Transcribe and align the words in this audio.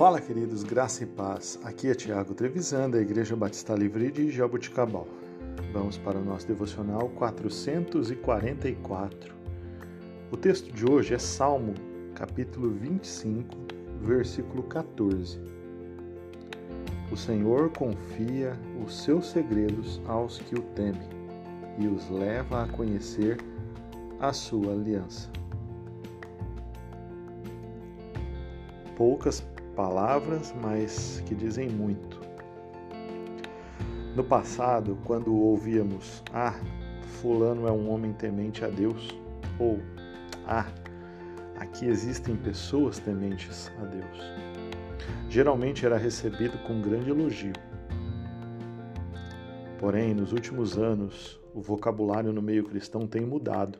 Fala, 0.00 0.16
queridos, 0.18 0.62
graça 0.62 1.04
e 1.04 1.06
paz. 1.06 1.60
Aqui 1.62 1.90
é 1.90 1.94
Tiago 1.94 2.32
Trevisan, 2.32 2.88
da 2.88 2.98
Igreja 2.98 3.36
Batista 3.36 3.74
Livre 3.74 4.10
de 4.10 4.30
Jaboticabal. 4.30 5.06
Vamos 5.74 5.98
para 5.98 6.16
o 6.16 6.24
nosso 6.24 6.48
devocional 6.48 7.10
444. 7.10 9.34
O 10.32 10.38
texto 10.38 10.72
de 10.72 10.90
hoje 10.90 11.12
é 11.12 11.18
Salmo, 11.18 11.74
capítulo 12.14 12.70
25, 12.70 13.54
versículo 14.00 14.62
14. 14.62 15.38
O 17.12 17.16
Senhor 17.18 17.68
confia 17.68 18.58
os 18.82 19.04
seus 19.04 19.26
segredos 19.26 20.00
aos 20.06 20.38
que 20.38 20.54
o 20.54 20.62
temem 20.62 21.10
e 21.78 21.86
os 21.86 22.08
leva 22.08 22.62
a 22.62 22.68
conhecer 22.68 23.36
a 24.18 24.32
sua 24.32 24.72
aliança. 24.72 25.30
Poucas 28.96 29.44
palavras, 29.80 30.54
mas 30.60 31.22
que 31.24 31.34
dizem 31.34 31.66
muito. 31.66 32.20
No 34.14 34.22
passado, 34.22 34.98
quando 35.06 35.34
ouvíamos, 35.34 36.22
ah, 36.34 36.60
Fulano 37.00 37.66
é 37.66 37.72
um 37.72 37.90
homem 37.90 38.12
temente 38.12 38.62
a 38.62 38.68
Deus, 38.68 39.08
ou 39.58 39.80
ah, 40.46 40.66
aqui 41.58 41.86
existem 41.86 42.36
pessoas 42.36 42.98
tementes 42.98 43.72
a 43.80 43.86
Deus, 43.86 44.18
geralmente 45.30 45.86
era 45.86 45.96
recebido 45.96 46.58
com 46.66 46.82
grande 46.82 47.08
elogio. 47.08 47.54
Porém, 49.78 50.12
nos 50.12 50.30
últimos 50.30 50.76
anos, 50.76 51.40
o 51.54 51.62
vocabulário 51.62 52.34
no 52.34 52.42
meio 52.42 52.64
cristão 52.64 53.06
tem 53.06 53.22
mudado. 53.22 53.78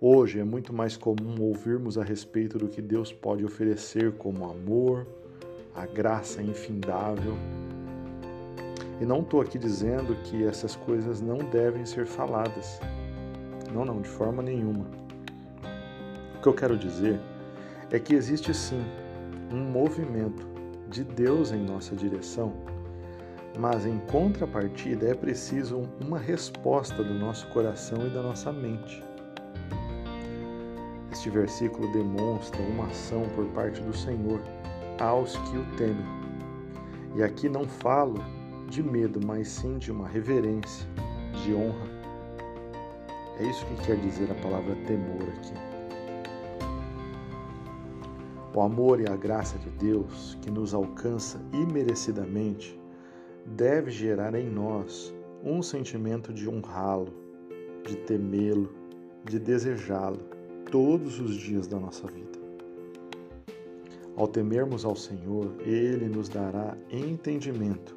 Hoje 0.00 0.38
é 0.38 0.44
muito 0.44 0.72
mais 0.72 0.96
comum 0.96 1.34
ouvirmos 1.40 1.98
a 1.98 2.04
respeito 2.04 2.56
do 2.56 2.68
que 2.68 2.80
Deus 2.80 3.12
pode 3.12 3.44
oferecer 3.44 4.12
como 4.12 4.48
amor, 4.48 5.04
a 5.74 5.86
graça 5.86 6.40
infindável. 6.40 7.36
E 9.00 9.04
não 9.04 9.22
estou 9.22 9.40
aqui 9.40 9.58
dizendo 9.58 10.14
que 10.22 10.44
essas 10.44 10.76
coisas 10.76 11.20
não 11.20 11.38
devem 11.38 11.84
ser 11.84 12.06
faladas. 12.06 12.78
Não, 13.74 13.84
não, 13.84 14.00
de 14.00 14.08
forma 14.08 14.40
nenhuma. 14.40 14.86
O 16.36 16.42
que 16.42 16.46
eu 16.46 16.54
quero 16.54 16.78
dizer 16.78 17.18
é 17.90 17.98
que 17.98 18.14
existe 18.14 18.54
sim 18.54 18.84
um 19.52 19.64
movimento 19.64 20.46
de 20.88 21.02
Deus 21.02 21.50
em 21.50 21.64
nossa 21.64 21.96
direção, 21.96 22.52
mas 23.58 23.84
em 23.84 23.98
contrapartida 24.12 25.08
é 25.08 25.14
preciso 25.14 25.82
uma 26.00 26.20
resposta 26.20 27.02
do 27.02 27.14
nosso 27.14 27.48
coração 27.48 28.06
e 28.06 28.10
da 28.10 28.22
nossa 28.22 28.52
mente. 28.52 29.07
Este 31.18 31.30
versículo 31.30 31.92
demonstra 31.92 32.62
uma 32.62 32.86
ação 32.86 33.28
por 33.34 33.44
parte 33.46 33.80
do 33.80 33.92
Senhor 33.92 34.40
aos 35.00 35.36
que 35.36 35.56
o 35.56 35.66
temem. 35.76 36.06
E 37.16 37.24
aqui 37.24 37.48
não 37.48 37.66
falo 37.66 38.24
de 38.68 38.84
medo, 38.84 39.18
mas 39.26 39.48
sim 39.48 39.78
de 39.78 39.90
uma 39.90 40.06
reverência, 40.06 40.88
de 41.42 41.52
honra. 41.52 41.88
É 43.40 43.46
isso 43.50 43.66
que 43.66 43.84
quer 43.84 43.96
dizer 43.96 44.30
a 44.30 44.34
palavra 44.36 44.76
temor 44.86 45.28
aqui. 45.36 45.54
O 48.54 48.60
amor 48.60 49.00
e 49.00 49.08
a 49.08 49.16
graça 49.16 49.58
de 49.58 49.70
Deus, 49.70 50.38
que 50.40 50.52
nos 50.52 50.72
alcança 50.72 51.40
imerecidamente, 51.52 52.80
deve 53.44 53.90
gerar 53.90 54.36
em 54.36 54.48
nós 54.48 55.12
um 55.42 55.62
sentimento 55.62 56.32
de 56.32 56.48
honrá-lo, 56.48 57.12
de 57.84 57.96
temê-lo, 57.96 58.72
de 59.24 59.40
desejá-lo 59.40 60.37
todos 60.70 61.20
os 61.20 61.34
dias 61.34 61.66
da 61.66 61.78
nossa 61.78 62.06
vida. 62.06 62.38
Ao 64.16 64.26
temermos 64.26 64.84
ao 64.84 64.96
Senhor, 64.96 65.54
Ele 65.60 66.08
nos 66.08 66.28
dará 66.28 66.76
entendimento 66.90 67.96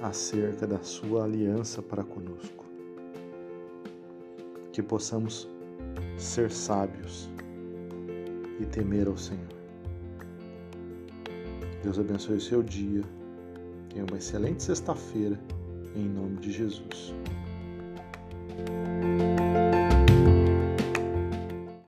acerca 0.00 0.66
da 0.66 0.82
Sua 0.82 1.24
aliança 1.24 1.82
para 1.82 2.02
conosco. 2.02 2.64
Que 4.72 4.82
possamos 4.82 5.48
ser 6.16 6.50
sábios 6.50 7.28
e 8.60 8.66
temer 8.66 9.06
ao 9.06 9.16
Senhor. 9.16 9.46
Deus 11.82 11.98
abençoe 11.98 12.36
o 12.36 12.40
seu 12.40 12.62
dia. 12.62 13.02
Tenha 13.90 14.04
uma 14.04 14.18
excelente 14.18 14.62
sexta-feira, 14.62 15.38
em 15.94 16.08
nome 16.08 16.36
de 16.38 16.52
Jesus. 16.52 17.14